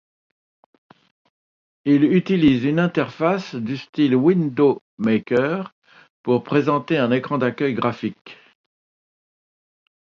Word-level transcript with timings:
Il 1.85 2.03
utilise 2.05 2.63
une 2.63 2.79
interface 2.79 3.53
du 3.53 3.77
style 3.77 4.15
Window 4.15 4.81
Maker 4.97 5.75
pour 6.23 6.43
présenter 6.43 6.97
un 6.97 7.11
écran 7.11 7.37
d'accueil 7.37 7.75
graphique. 7.75 8.39